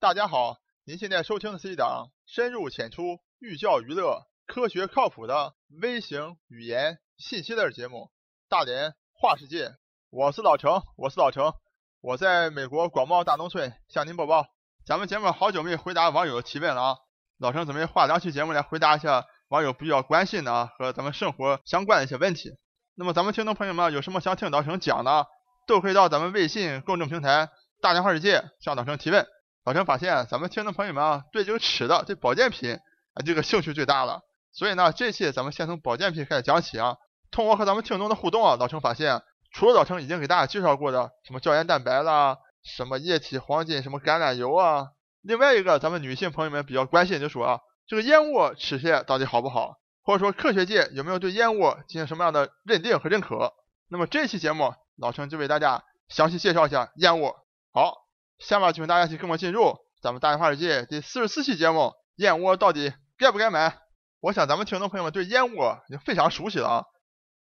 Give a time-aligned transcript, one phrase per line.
[0.00, 7.96] 大家好，您现在收听的是一档深入浅出、寓教于乐、科学靠谱的微型语言信息类节目
[8.48, 9.70] 《大连话世界》。
[10.10, 11.52] 我是老程，我是老程，
[12.00, 14.46] 我在美国广袤大农村向您播报。
[14.86, 16.96] 咱们节目好久没回答网友提问了啊，
[17.38, 22.52] 老程准备画两期节目来回答一下网友比较关心的啊和咱们生活相关的一些问题。
[22.94, 25.26] 那么咱们听众朋友们有什么想听老程讲的，
[25.66, 27.50] 都可以到咱们微信公众平台
[27.82, 29.26] “大连话世界”向老程提问。
[29.68, 34.22] 老陈发现，咱们听众朋友们啊，对这个吃的、对保健品啊，这个兴趣最大了。
[34.50, 36.96] 所以呢，这期咱们先从保健品开始讲起啊。
[37.30, 39.20] 通过和咱们听众的互动啊，老陈发现，
[39.52, 44.86] 除了老陈已经给大家介绍过的什么胶原蛋白啦、什么液体黄金、什么橄榄油啊，
[45.20, 49.74] 另外一个咱们女性朋友们比较关心，就说啊，这个燕窝吃起来到底好不好？
[50.02, 53.52] 或者说科学界有没有对燕窝进行什么样的认定和认可？
[53.90, 57.36] 那么这期节目，老陈就为大家详细介绍一下燕窝。
[57.70, 58.07] 好。
[58.38, 63.76] 下面请大家一起跟我进入咱们大话世界第四十四期节目：燕窝到底该不该买？
[64.20, 66.84] 我想咱们听众朋友们对燕窝已经非常熟悉了啊，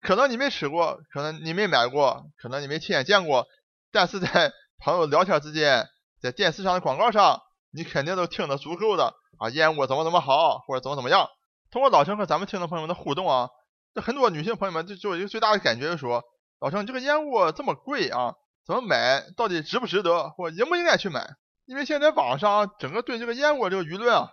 [0.01, 3.45] 可能你没吃过，可能你没买过，可能你没亲眼见过，
[3.91, 5.87] 但是在朋友聊天之间，
[6.19, 11.29] 在电视上的广告上，你肯定都听得足够的啊，燕窝怎么怎么好，或者怎么怎么样。
[11.69, 13.49] 通过老陈和咱们听众朋友们的互动啊，
[13.93, 16.23] 这很多女性朋友们就就有一个最大的感觉就是说，
[16.59, 18.33] 老陈你这个燕窝这么贵啊。
[18.67, 19.23] 怎么买？
[19.37, 20.29] 到底值不值得？
[20.31, 21.25] 或应不应该去买？
[21.65, 24.29] 因为现在网上整个对这个燕窝这个舆论啊，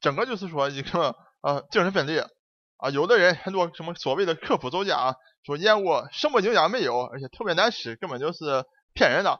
[0.00, 2.26] 整个就是说一个呃精神分裂
[2.78, 2.88] 啊。
[2.90, 9.38] 有的人很多什么所谓的科普作家啊说燕窝什么营养没有，而且特别难吃，根本就是骗人的。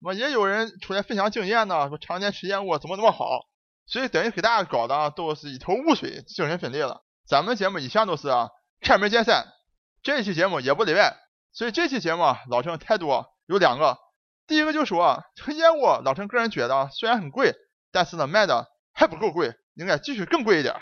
[0.00, 3.40] 那么也有人出来分享经验呢，说常年吃燕窝怎么怎么好。
[3.86, 7.02] 所以等于给大家搞的都是一头雾水，精神分裂了。
[7.26, 8.48] 咱们节目一向都是啊
[8.80, 9.46] 开门见山，
[10.02, 11.16] 这期节目也不例外。
[11.52, 13.24] 所以这期节目啊老郑态度。
[13.52, 13.98] 有两个，
[14.46, 17.54] 第一个就是说这个燕窝，老陈个人觉得虽然很贵，
[17.92, 20.74] 但是呢卖的还不够贵，应该继续更贵一点。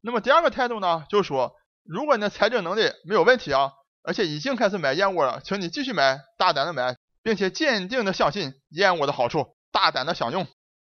[0.00, 10.46] 那么第二个态度呢，就是说如果你的财政能力没有问题啊，而且已经开始买燕窝了，请你继续买，大胆的买，并且坚定的相信燕窝的好处，大胆的享用。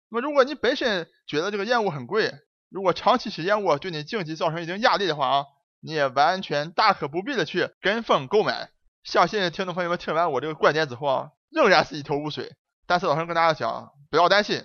[0.10, 2.34] 那么如果你本身觉得这个燕窝很贵，
[2.70, 5.46] 如果长期吃燕窝对你经济造成一定压力的话啊，
[5.82, 8.70] 你也完全大可不必的去跟风购买。
[9.04, 12.56] 相信听众朋友们听完我这个观点之后啊，仍然是一头雾水。
[12.86, 14.64] 但是老陈跟大家讲，不要担心，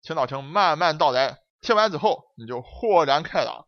[0.00, 1.38] 请老陈慢慢道来。
[1.60, 3.66] 听完之后你就豁然开朗。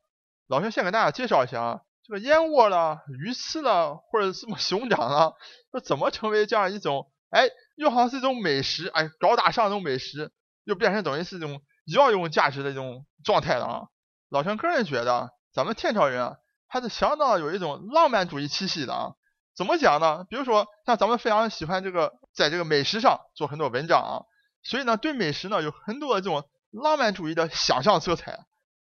[0.48, 5.32] 老陈先给大家介绍一下啊，这个燕窝了、鱼翅了，或者什么熊掌啊，
[5.70, 10.32] 说怎么成为这样一种，哎，又好像是一种美食，哎，高大上一种美食，
[10.64, 13.82] 又变成等于是一种药用价值的一种状态了啊。
[14.30, 16.36] 老陈个人觉得，咱们天朝人啊，
[16.68, 19.12] 还是相当有一种浪漫主义气息的啊。
[19.56, 20.24] 怎么讲呢？
[20.28, 24.22] 比如说，像咱们非常喜欢这个，在这个美食上做很多文章啊，
[24.62, 28.44] 所以呢，对美食呢有很多的这种浪漫主义的想象色彩。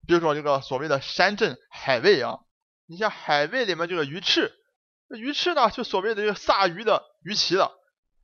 [0.06, 2.38] 比如说这个所谓的山珍海味啊，
[2.86, 4.52] 你像海味里面这个鱼翅，
[5.08, 7.72] 鱼翅呢就所谓的这个铩鱼的鱼鳍了。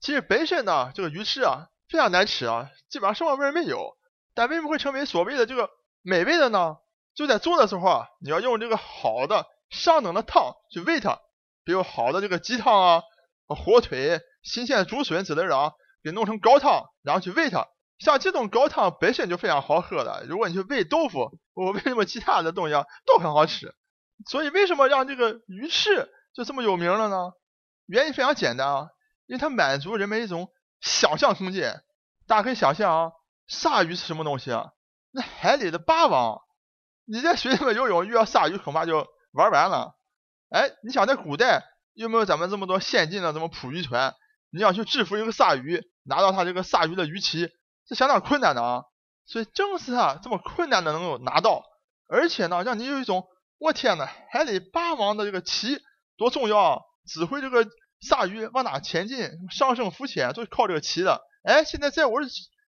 [0.01, 3.97] 其实本身呢，这个鱼翅啊非常难吃啊，基本上什么味儿没有。
[4.35, 5.69] 但为什么会成为所谓的这个
[6.03, 6.77] 美味的呢？
[7.17, 11.19] 就在做的时候啊，你要用这个好的上等的汤去喂它。
[11.69, 13.03] 比如好的这个鸡汤啊，
[13.49, 17.69] 火腿、新鲜竹笋之类的啊，给弄成高汤，然后去喂它。
[17.99, 20.25] 像这种高汤本身就非常好喝的。
[20.27, 22.75] 如果你去喂豆腐，我为什么其他的东西
[23.05, 23.75] 都很好吃？
[24.27, 27.33] 所以为什么让这个鱼翅就这么有名了呢？
[27.85, 28.89] 原因非常简单啊，
[29.27, 30.49] 因为它满足人们一种
[30.81, 31.83] 想象空间。
[32.27, 33.13] 大家可以想象啊，
[33.47, 34.71] 鲨鱼是什么东西啊？
[35.11, 36.41] 那海里的霸王，
[37.05, 39.98] 你在水里面游泳遇到鲨鱼，恐怕就玩完了。
[40.51, 41.63] 哎，你想在古代
[41.95, 44.15] 有没有咱们这么多先进的什么捕鱼船？
[44.51, 47.51] 你想去制服一个鲨鱼，拿到它这个鲨鱼的鱼鳍，
[47.89, 48.83] 是相当困难的啊。
[49.27, 51.63] 所以正是它这么困难的能够拿到，
[52.09, 53.27] 而且呢，让你有一种
[53.59, 55.83] 我天呐，海里霸王的这个鳍
[56.17, 56.79] 多重要啊！
[57.07, 57.67] 指挥这个
[58.01, 61.21] 鲨鱼往哪前进，上升浮潜都是靠这个鳍的。
[61.43, 62.21] 哎，现在在我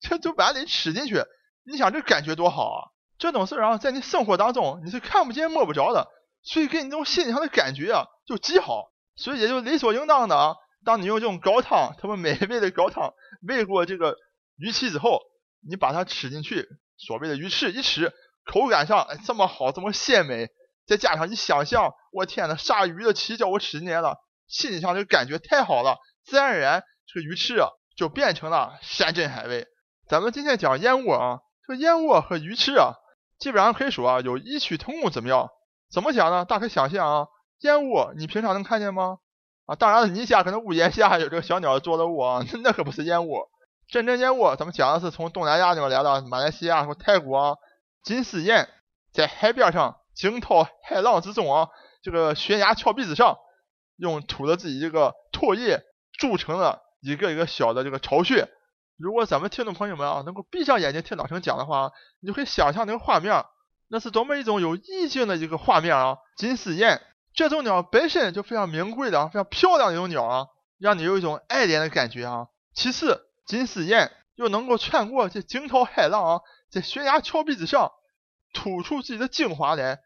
[0.00, 1.22] 这就碗里吃进去，
[1.64, 2.90] 你想这感觉多好啊！
[3.18, 6.08] 这种事儿啊，在你生活当中你是看不见摸不着的。
[6.50, 10.54] 所以给你这种心理上的感觉啊，就极好，所以也就理所应当的啊。
[10.82, 13.12] 当你用这种高汤，特别美味的高汤
[13.46, 14.16] 喂过这个
[14.56, 15.20] 鱼鳍之后，
[15.68, 16.66] 你把它吃进去，
[16.96, 18.14] 所谓的鱼翅一吃，
[18.46, 20.48] 口感上哎这么好，这么鲜美，
[20.86, 24.16] 再加上你想象，我天呐，鲨鱼的鳍叫我吃进来了，
[24.46, 29.66] 心理上这个感觉太好了，自然而然这个鱼翅啊就变成了山珍海味。
[30.08, 32.94] 咱们今天讲燕窝啊，这个燕窝和鱼翅啊，
[33.38, 35.50] 基本上可以说啊有异曲同工之妙。
[35.90, 36.44] 怎么讲呢？
[36.44, 37.28] 大家可以想象啊，
[37.60, 39.18] 烟雾你平常能看见吗？
[39.66, 43.48] 啊，当然了，你家可能屋檐下有这个小鸟做的窝， 那可不是烟雾。
[43.88, 47.56] 真正烟雾，咱们讲的是从东南亚那边来的，马来西亚和泰国啊，
[48.02, 48.68] 金丝燕
[49.12, 51.68] 在海边上惊涛骇浪之中啊，
[52.02, 53.38] 这个悬崖峭壁之上，
[53.96, 55.82] 用吐的自己这个唾液
[56.12, 58.48] 筑成了一个一个小的这个巢穴。
[58.98, 63.44] 如果咱们听众朋友们啊，能够闭上眼睛听老陈讲的话，你就可以想象那个画面，
[63.88, 66.18] 那是多么一种有意境的一个画面啊！
[66.36, 67.02] 金丝燕
[67.34, 70.46] 这种鸟本身就非常名贵的、非常漂亮的一种鸟啊，
[70.78, 72.48] 让你有一种爱恋的感觉啊。
[72.74, 76.40] 其次，金丝燕又能够穿过这惊涛骇浪啊，
[76.70, 77.92] 在悬崖峭壁之上
[78.52, 80.00] 吐出自己的精华来，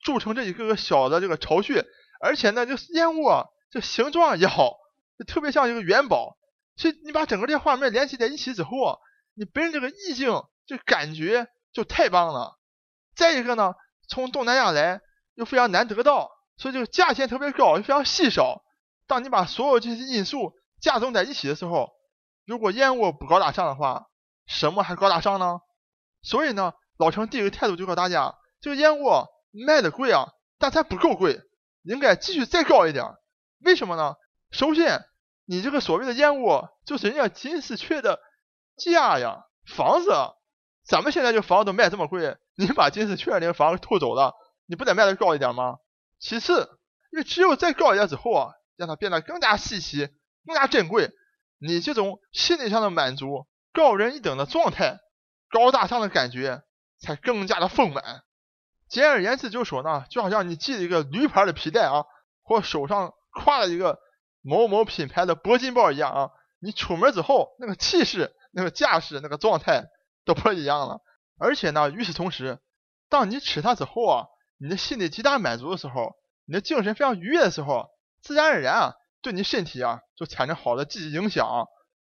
[0.00, 1.84] 筑成这一个个小的这个巢穴，
[2.20, 4.76] 而且呢，这燕窝啊，这形状也好，
[5.18, 6.36] 就特别像一个元宝。
[6.76, 8.98] 所以你把整个这画面联系在一起之后啊，
[9.34, 12.58] 你本身这个意境这感觉就太棒了。
[13.14, 13.74] 再一个呢，
[14.08, 15.00] 从东南亚来
[15.34, 18.62] 又非常难得到，所以这个价钱特别高又非常稀少。
[19.06, 21.92] 当你把所有这些因素加总在一起的时候，
[22.46, 24.06] 如果燕窝不高大上的话，
[24.46, 25.60] 什么还高大上呢？
[26.22, 30.28] 所以呢，老程第一个态度就告诉大家，这个燕窝卖的贵啊，
[30.58, 31.40] 但它不够贵，
[31.82, 33.04] 应该继续再高一点。
[33.60, 34.14] 为什么呢？
[34.50, 35.04] 首先。
[35.46, 38.18] 你这个所谓的燕窝，就是人家金丝雀的
[38.78, 40.10] 家呀，房子。
[40.84, 44.34] 咱们现在这房子都卖这么贵，你把金丝雀那个房子偷走了，
[44.66, 45.78] 你不得卖的高一点吗？
[46.18, 46.68] 其次，
[47.10, 50.08] 因为只有再高一点之后啊，让它变得更加稀奇、
[50.46, 51.10] 更加珍贵，
[51.58, 54.98] 你这种心理上的满足、高人一等的状态、
[55.50, 56.62] 高大上的感觉
[57.00, 58.22] 才更加的丰满。
[58.88, 62.04] 简而言之，就是说呢，就好像你系了一个驴牌的皮带啊，
[62.42, 63.98] 或手上挎了一个。
[64.46, 69.86] 某某品牌的铂金包一样啊，你出门之后那个气势、那个架势、那个状态
[70.24, 71.00] 都不一样了。
[71.38, 72.58] 而且呢，与此同时，
[73.08, 74.26] 当你吃它之后啊，
[74.58, 76.14] 你的心里极大满足的时候，
[76.46, 77.88] 你的精神非常愉悦的时候，
[78.22, 81.66] 自然而然啊，对你身体啊就产生好的积极影响。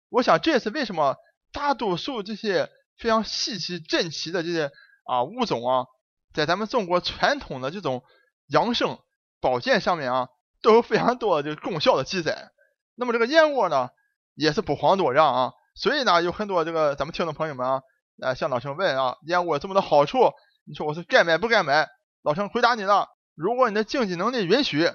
[0.08, 1.16] 我想这也是为什么
[1.52, 4.70] 大多数这些非常稀奇珍奇的这些
[5.04, 5.86] 啊物种啊，
[6.32, 8.02] 在咱们中国传统的这种
[8.46, 8.98] 养生
[9.40, 10.28] 保健上面啊。
[10.62, 12.50] 都有非常多的这个功效的记载，
[12.96, 13.90] 那么这个燕窝呢，
[14.34, 15.52] 也是不遑多让啊。
[15.76, 17.82] 所以呢，有很多这个咱们听众朋友们啊，
[18.16, 20.32] 来，向老陈问啊，燕窝这么多好处，
[20.64, 21.88] 你说我是该买不该买？
[22.22, 24.90] 老陈回答你了，如果你的经济能力允许，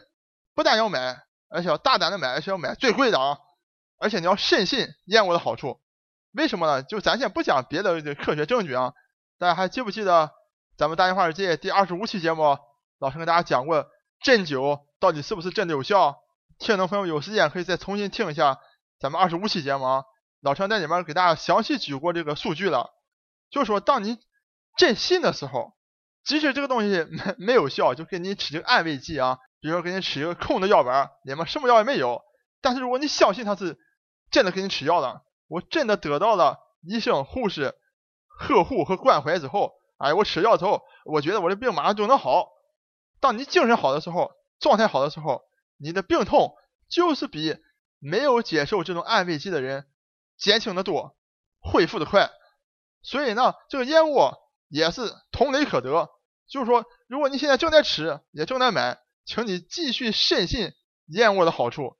[0.55, 1.17] 不但要买，
[1.49, 3.37] 而且要大胆的买，而且要买最贵的啊，
[3.99, 5.79] 而且你要深信燕窝的好处。
[6.33, 6.83] 为什么呢？
[6.83, 8.93] 就咱先不讲别的科学证据啊，
[9.37, 10.31] 大家还记不记得
[10.77, 12.57] 咱们大话世界第二十五期节目，
[12.99, 13.85] 老陈跟大家讲过
[14.21, 14.81] 针灸。
[14.99, 16.19] 到底是不是真的有效？
[16.59, 18.59] 听众朋友有时间可以再重新听一下
[18.99, 20.03] 咱们二十五期节目啊。
[20.41, 22.91] 老陈在里面给大家详细举过这个数据了，
[23.51, 24.17] 就是说当你
[24.77, 25.73] 真信的时候，
[26.23, 32.23] 即使这个东西没没有效，就给你吃这个安慰剂啊，比如说给你吃一个空的药丸，里面什么药也没有。
[32.61, 33.77] 但是如果你相信他是
[34.31, 37.75] 真的给你吃药了，我真的得到了医生、护士
[38.27, 42.49] 呵护和关怀之后，哎，我吃药之后，我觉得我的病马上就能好。
[43.19, 44.31] 当你精神好的时候。
[44.61, 45.41] 状态好的时候，
[45.79, 46.53] 你的病痛
[46.87, 47.57] 就是比
[47.97, 49.87] 没有接受这种安慰剂的人
[50.37, 51.17] 减轻的多，
[51.59, 52.29] 恢复的快。
[53.01, 54.37] 所以呢，这个燕窝
[54.67, 55.01] 也是
[55.31, 56.09] 同理可得。
[56.47, 60.71] 就是说，如果你现在正在吃，也正在买，请你继续深信
[61.07, 61.97] 燕窝的好处，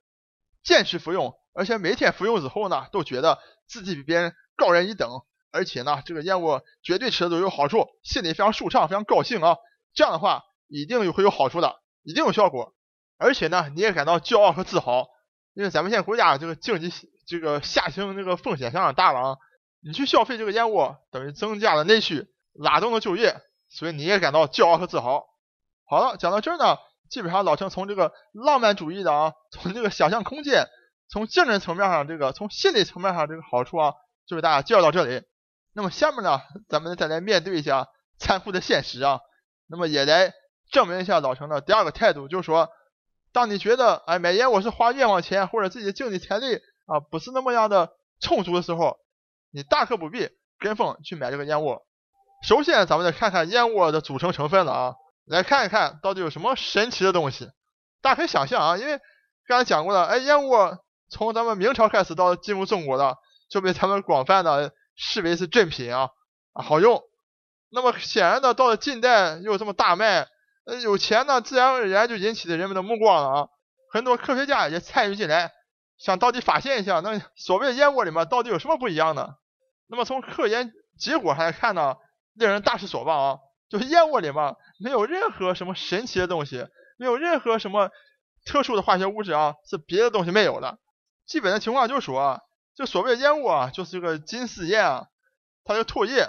[0.62, 9.56] 坚持服用，而且每天服用之后呢，都觉得自己比别人高人一等，而且呢，这个燕窝绝对吃的都有好处，心里非常舒畅，非常高兴啊。
[9.94, 11.80] 这样的话，一定会有好处的。
[12.04, 12.74] 一定有效果，
[13.16, 15.06] 而且呢，你也感到骄傲和自豪，
[15.54, 16.92] 因为咱们现在国家这个经济
[17.28, 19.36] 这个下行这个风险相当大了啊，
[19.84, 25.26] 你去消费这个燕窝，等于增加了内需，拉动了就业，所以你也感到骄傲和自豪。
[25.84, 26.76] 好了，讲到这儿呢，
[27.10, 30.66] 基本上老陈从这个浪漫主义的啊，从这个想象空间，
[31.10, 33.92] 从精神层面上这个，从心理层面上这个好处啊，
[34.26, 35.22] 就给大家介绍到这里。
[35.74, 39.20] 那么下面呢，咱们再来面对一下残酷的现实啊，
[39.68, 40.32] 那么也来。
[40.70, 42.70] 证明一下老陈的第二个态度，就是说，
[43.30, 48.96] 当你觉得哎买烟我是花冤枉钱，或者自己的经济财力啊不是那么样的充足的时候，
[49.52, 50.28] 你大可不必
[50.58, 51.82] 跟风去买这个燕窝。
[52.42, 54.94] 首先，咱们再看看燕窝的组成成分了啊，
[55.26, 57.48] 来看一看到底有什么神奇的东西。
[58.00, 58.98] 大家可以想象啊，因为
[59.46, 60.78] 刚才讲过了，哎，燕窝
[61.08, 63.16] 从咱们明朝开始到进入中国的，
[63.48, 66.08] 就被咱们广泛的视为是珍品啊
[66.52, 67.00] 啊好用。
[67.70, 70.26] 那么显然的，到了近代又这么大卖。
[70.64, 73.48] 呃，有钱呢，自然而然就引起了人们的目光了啊！
[73.92, 75.50] 很多科学家也参与进来，
[75.98, 79.34] 想到底发现一下，那所谓的燕窝里面到底有什么不一样呢？
[79.92, 81.96] 那么从科研结果上来看呢，
[82.32, 83.38] 令人大失所望啊！
[83.68, 87.90] 就是燕窝里面没有任何什么神奇的东西，没有任何什么
[88.46, 90.78] 特殊的化学物质啊，是别的东西没有的。
[91.26, 92.40] 基本的情况就是说，
[92.74, 95.06] 这所谓的烟雾啊，就是这个金丝燕啊，
[95.62, 96.26] 它的唾液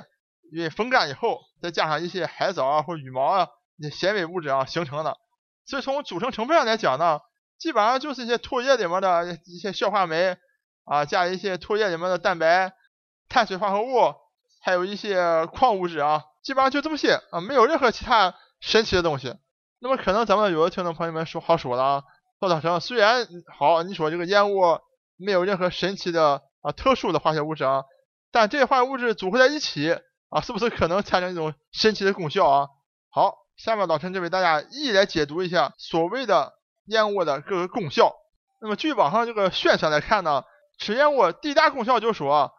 [0.51, 5.17] 因为风干以后，再加上一些海藻啊或羽毛啊一些纤维物质啊形成的。
[5.65, 7.21] 所以从组成成分上来讲呢，
[7.57, 10.37] 基本上就是一些唾液里面的一些消化酶
[10.83, 12.73] 啊，加一些唾液里面的蛋白、
[13.33, 14.13] 碳水化合物，
[14.61, 19.35] 还有一些矿物质啊，基本上就这么些啊，没有任何其他神奇的东西。
[19.79, 22.03] 那么可能咱们有的听众朋友们说好说了啊，
[22.39, 24.79] 说大成虽然好，你说这个烟雾。
[25.15, 27.83] 没有任何神奇的啊特殊的化学物质啊，
[28.31, 29.95] 但这些化学物质组合在一起
[30.29, 32.67] 啊，是不是可能产生一种神奇的功效啊？
[33.09, 36.53] 好，下面老陈就为大家一一来解读一下所谓的
[36.87, 38.11] 烟雾的各个功效。
[38.59, 40.43] 那么据网上这个宣传来看呢，
[40.79, 42.51] 吃烟雾第一大功效就是说，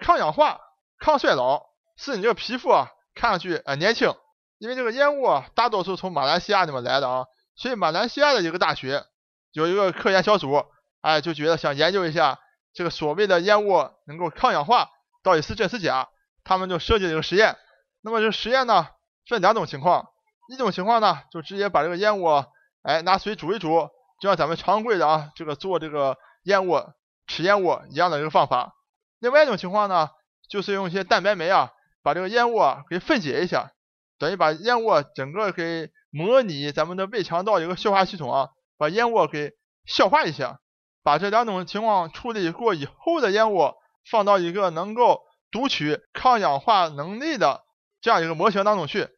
[0.00, 0.60] 抗氧化、
[0.98, 1.62] 抗衰老，
[1.96, 4.14] 使你这个皮肤啊看上去啊年轻。
[4.58, 7.26] 因为这个烟雾啊大多数从马来西亚那边来的啊，
[7.56, 9.04] 所以马来西亚的一个大学
[9.52, 10.64] 有一个科研小组。
[11.02, 12.38] 哎，就觉得想研究一下
[12.74, 14.90] 这个所谓的烟雾能够抗氧化
[15.22, 16.10] 到底是真是假，
[16.44, 17.56] 他们就设计了一个实验。
[18.02, 18.86] 那么这实验呢
[19.26, 20.08] 分两种情况，
[20.50, 22.44] 一种情况呢就直接把这个烟雾
[22.82, 23.88] 哎拿水煮一煮，
[24.20, 26.78] 就像咱们常规的啊这个做这个烟雾
[27.26, 28.74] 吃烟雾一样的一个方法。
[29.20, 30.08] 另外一种情况呢
[30.48, 31.70] 就是用一些蛋白酶啊
[32.02, 33.70] 把这个烟雾给分解一下，
[34.18, 39.52] 等于把烟雾整个给模拟咱们的胃肠道一个消化系统啊，把烟雾给
[39.86, 40.58] 消化一下。
[41.02, 43.72] 把这两种情况处理过以后的烟雾
[44.10, 47.62] 放到一个能够读取抗氧化能力的
[48.02, 49.08] 这样一个模型当中去，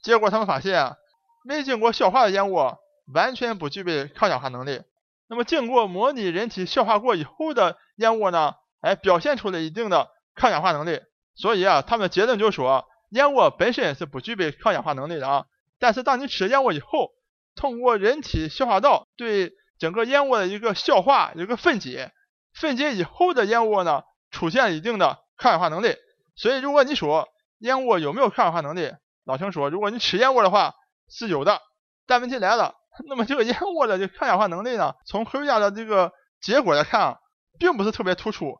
[0.00, 0.96] 结果他们发现，啊
[1.44, 2.76] 没经过消化的烟雾
[3.12, 4.82] 完全不具备抗氧化能力。
[5.28, 8.54] 那么经过模拟人体消化过以后的烟雾呢，
[8.84, 11.00] 哎，表现出了一定的抗氧化能力。
[11.34, 15.46] 所以啊，他们的结论就说，燕窝本身是不具备抗氧化能力的啊。
[15.78, 17.10] 但是当你吃燕窝以后，
[17.56, 22.12] 通过人体消化道对整个燕窝的一个消化，一个分解，
[22.52, 25.96] 分解以后的燕窝呢，出现一定的抗氧化能力。
[26.36, 28.92] 所以如果你说燕窝有没有抗氧化能力，
[29.24, 30.74] 老陈说，如果你吃燕窝的话
[31.08, 31.60] 是有的。
[32.06, 32.74] 但问题来了，
[33.08, 36.12] 那么这个燕窝的这抗氧化能力呢，从科学家的这个
[36.42, 37.18] 结果来看啊，
[37.58, 38.58] 并不是特别突出，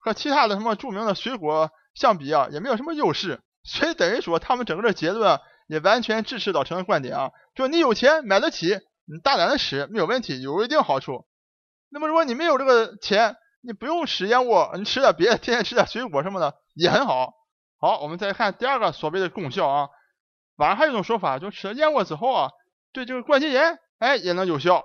[0.00, 3.40] 和其他的什么著名的水果相比啊，也没有什么优势。
[3.62, 5.38] 所以等于说他们整个的结论
[5.68, 8.80] 也完全支持老陈的观点啊，就你有钱买得起。
[9.12, 11.26] 你大胆的吃没有问题，有一定好处。
[11.88, 17.34] 那么如果你没有这个钱，你不用吃燕窝，你吃点别的，天天吃点水果什么的也很好。
[17.80, 19.88] 好，我们再看第二个所谓的功效啊。
[20.54, 22.50] 网上还有一种说法，就吃了燕窝之后啊，
[22.92, 24.84] 对这个关节炎哎也能有效。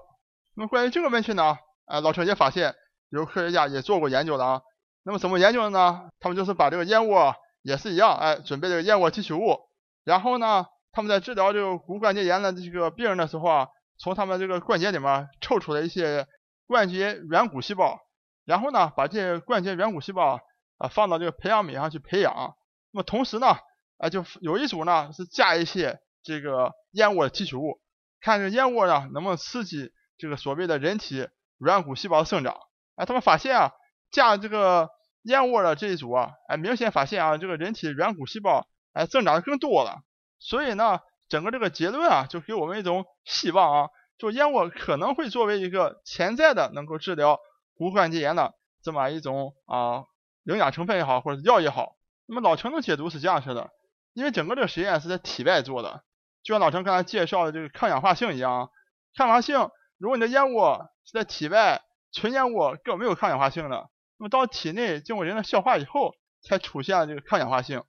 [0.55, 2.74] 那么关于这个问题呢，啊老陈也发现
[3.10, 4.62] 有科学家也做过研究的啊。
[5.05, 6.09] 那么怎么研究的呢？
[6.19, 9.59] 他们就是把这个燕窝也是一样，哎准备这个燕窝提取物，
[10.03, 13.67] 然后呢他们在治疗这个骨关节炎的这个病人的时候啊。
[13.97, 16.27] 从他们这个关节里面抽出来一些
[16.67, 17.97] 关节软骨细胞，
[18.43, 20.41] 然后呢，把这些关节软骨细胞
[20.77, 22.57] 啊放到这个培养皿上去培养。
[22.91, 23.55] 那么同时呢，
[23.97, 27.79] 啊就有一组呢是加一些这个燕窝的提取物，
[28.19, 32.57] 看这燕窝呢能不能刺激这个所谓的人体软骨细胞的生长。
[32.97, 33.71] 哎，他们发现啊，
[34.12, 34.89] 加这个
[35.25, 40.01] 燕窝的这一组啊，哎明显发现啊，这个人体软骨细胞哎增长的更多了。
[40.39, 41.00] 所以呢。
[41.27, 43.89] 整个这个结论啊，就给我们一种希望啊，
[44.20, 47.39] 就燕窝可能会作为一个潜在的能够治疗
[47.75, 48.53] 骨关节炎的
[48.84, 50.03] 这么一种啊
[50.44, 51.96] 营养成分也好，或者药也好。
[52.27, 53.72] 那么老陈的解读是这样式的，
[54.13, 56.03] 因为整个这个实验是在体外做的，
[56.44, 58.70] 就像老陈刚才介绍的这个抗氧化性一样，
[59.15, 67.84] 抗氧化性，如果你的燕窝是在体外纯燕窝，根本没有抗氧化性的，那么到体内经过人的消化以后，才出现了这个抗氧化性。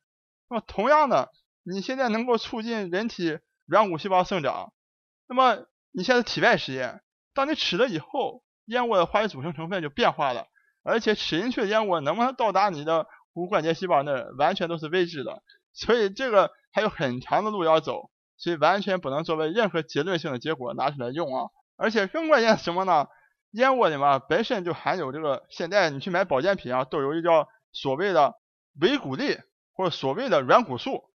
[0.48, 1.32] 那么同样的。
[1.68, 4.72] 你现在能够促进人体软骨细胞生长，
[5.26, 7.02] 那么你现在体外实验，
[7.34, 10.46] 当你吃了以后，烟雾的化学组成成分就变化了，
[10.84, 15.42] 而且吃进去的烟雾能不能到达你的骨关节细胞那，完全都是未知的，
[15.72, 21.50] 所以这个还有很长的路要走，所以完全不能作为任何结论性的结果拿出来用啊！
[21.76, 23.08] 而且更关键什么呢？
[23.56, 28.34] 燕窝里面本身就含有这个，现在你去买保健品啊，都有一叫所谓的
[28.80, 29.38] 维骨力
[29.72, 31.10] 或者所谓的软骨素。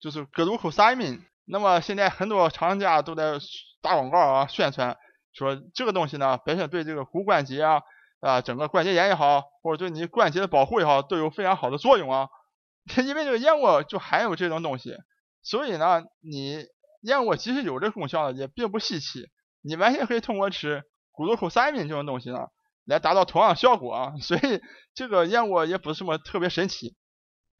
[0.00, 3.38] 就是 glucosamine，那么现在很多厂家都在
[3.80, 4.98] 打广告啊，宣传
[5.32, 7.80] 说这个东西呢，本身对这个骨关节啊，
[8.20, 12.28] 啊整个关节炎也好，或者对你关节的保护也好，都有非常好的作用啊。
[13.02, 14.94] 因为这个燕窝就含有这种东西，
[15.42, 16.66] 所以呢，你
[17.00, 19.30] 燕窝其实有这功效也并不稀奇，
[19.62, 20.82] 你完全可以通过吃
[21.14, 22.48] glucosamine 这种东西呢，
[22.84, 24.12] 来达到同样效果啊。
[24.22, 24.62] 所以
[24.94, 26.94] 这个燕窝也不是什么特别神奇。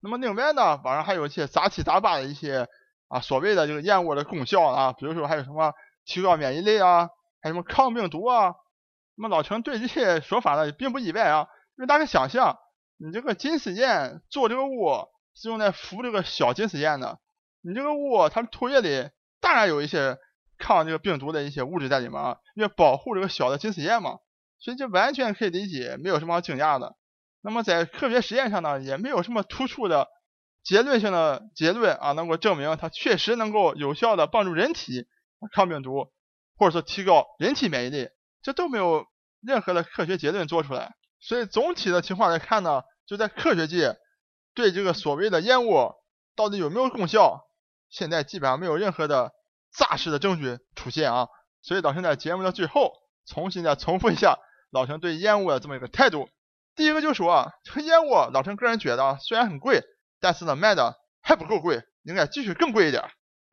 [0.00, 2.68] 那么另外呢，网上还有一些杂七杂八的一些
[3.08, 5.72] 啊所谓的这个燕窝的功效啊，比如说还有什么
[6.04, 7.08] 提高免疫力啊，
[7.40, 8.54] 还有什么抗病毒啊。
[9.16, 11.46] 那么老陈对这些说法呢也并不意外啊，
[11.76, 12.58] 因为大家想象，
[12.98, 17.18] 你这个金丝燕做这个窝是用来孵这个小金丝燕的，
[17.62, 19.08] 你这个窝它唾液里
[19.40, 20.18] 当然有一些
[20.58, 24.18] 抗这个病毒的一些物质在里面啊，为保护这个小的近视眼嘛，
[24.58, 26.96] 所以这完全可以理解，没有什么惊讶的。
[27.42, 30.08] 那么在科学实验上呢，也没有什么突出的
[30.62, 35.06] 结论性的结论啊，能够证明它确实能够有效的帮助人体
[35.52, 36.10] 抗病毒，
[36.56, 38.08] 或者说提高人体免疫力，
[38.42, 39.04] 这都没有
[39.42, 40.94] 任何的科学结论做出来。
[41.20, 43.96] 所以总体的情况来看呢，就在科学界
[44.54, 45.96] 对这个所谓的燕窝
[46.34, 47.44] 到底有没有功效，
[47.90, 49.32] 现在基本上没有任何的
[49.76, 51.28] 扎实的证据出现啊。
[51.62, 52.92] 所以老陈在节目的最后
[53.26, 54.38] 重新再重复一下
[54.70, 56.28] 老陈对燕窝的这么一个态度。
[56.76, 59.82] 第一个就说啊这个燕窝，老陈个人觉得啊虽然很贵，
[60.20, 63.04] 但是呢卖的还不够贵，应该继续更贵一点。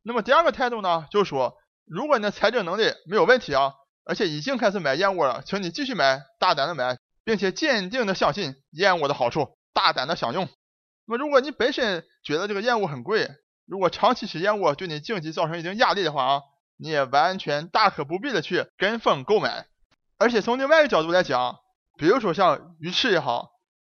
[0.04, 3.74] 那么第二个态度呢，就是说如果你的财政能力没有问题啊，
[4.04, 10.50] 而且已经开始买燕窝了，请你继续买，大胆的买，并且坚定的相信燕窝的好处，大胆的享用。
[11.06, 13.30] 那么如果你本身觉得这个燕窝很贵，
[13.72, 16.42] 如果长期吃燕窝对你经济造成一定压力的话啊，
[16.76, 19.66] 你也完全大可不必的去跟风购买。
[20.18, 21.58] 而且从另外一个角度来讲，
[21.98, 23.48] 比如说像鱼翅也好，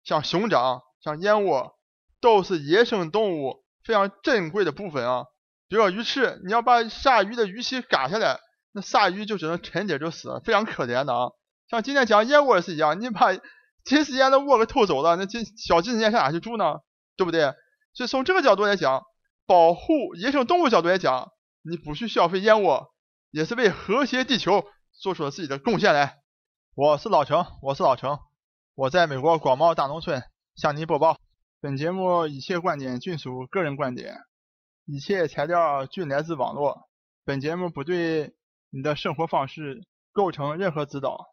[0.03, 1.73] 像熊掌、像燕窝，
[2.21, 5.25] 都是野生动物非常珍贵的部分啊。
[5.67, 8.39] 比如说鱼翅，你要把鲨鱼的鱼鳍割下来，
[8.73, 11.31] 那鲨鱼就只能沉底就死了，非常可怜的啊。
[11.67, 13.33] 像今天讲燕窝也是一样，你把
[13.83, 16.75] 金丝燕的窝给偷走了，那金小金丝燕上哪去住呢？
[17.17, 17.55] 对不对？
[17.95, 19.03] 所以从这个角度来讲，
[19.45, 21.31] 保护野生动物角度来讲，
[21.63, 22.93] 你不去消费燕窝，
[23.29, 24.63] 也是为和谐地球
[25.01, 26.19] 做出了自己的贡献来。
[26.75, 28.19] 我是老程，我是老程，
[28.73, 30.23] 我在美国广袤大农村
[30.55, 31.17] 向您播报。
[31.59, 34.17] 本节目一切观点均属个人观点，
[34.85, 36.87] 一切材料均来自网络。
[37.25, 38.33] 本节目不对
[38.69, 41.27] 你的生活方式构成任何指导。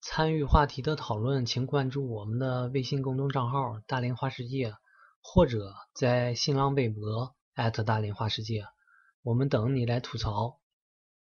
[0.00, 4.74] 参与话题的讨论，请关注我们的微信公众账号“大连花世界”，
[5.22, 8.66] 或者在新浪微博艾特大连花世界，
[9.22, 10.61] 我们等你来吐槽。